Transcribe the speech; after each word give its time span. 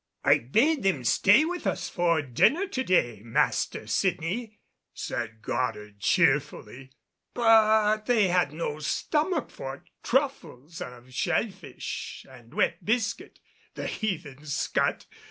"I 0.23 0.39
bade 0.39 0.81
them 0.81 1.03
stay 1.03 1.45
with 1.45 1.67
us 1.67 1.87
for 1.87 2.23
dinner 2.23 2.67
to 2.67 2.83
day, 2.83 3.21
Master 3.23 3.85
Sydney," 3.85 4.57
said 4.95 5.43
Goddard, 5.43 5.99
cheerfully, 5.99 6.89
"but 7.35 8.07
they 8.07 8.29
had 8.29 8.51
no 8.51 8.79
stomach 8.79 9.51
for 9.51 9.85
truffles 10.01 10.81
of 10.81 11.13
shell 11.13 11.51
fish 11.51 12.25
and 12.27 12.51
wet 12.51 12.83
biscuit. 12.83 13.41
The 13.75 13.85
heathen 13.85 14.43
scut! 14.47 15.05